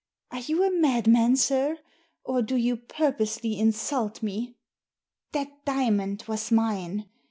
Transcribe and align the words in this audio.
Are 0.31 0.39
you 0.39 0.63
a 0.63 0.71
madman, 0.71 1.35
sir; 1.35 1.77
or 2.23 2.41
do 2.41 2.55
you 2.55 2.75
purposely 2.75 3.59
insult 3.59 4.23
me?" 4.23 4.55
"That 5.31 5.63
diamond 5.63 6.23
was 6.27 6.51
mine. 6.51 7.07